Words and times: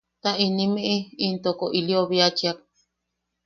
Ta 0.21 0.31
inimiʼi 0.45 0.95
intoko 1.27 1.65
ili 1.79 1.93
obiachiak. 2.01 2.57